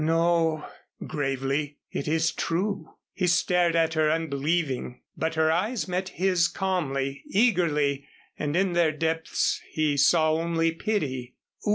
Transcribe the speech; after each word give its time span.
"No," 0.03 0.65
gravely. 1.05 1.77
"It 1.91 2.07
is 2.07 2.31
true." 2.31 2.95
He 3.13 3.27
stared 3.27 3.75
at 3.75 3.93
her 3.93 4.09
unbelieving, 4.09 5.01
but 5.15 5.35
her 5.35 5.51
eyes 5.51 5.87
met 5.87 6.09
his 6.17 6.47
calmly, 6.47 7.21
eagerly, 7.29 8.07
and 8.35 8.55
in 8.55 8.73
their 8.73 8.91
depths 8.91 9.61
he 9.69 9.97
saw 9.97 10.31
only 10.33 10.71
pity. 10.71 11.35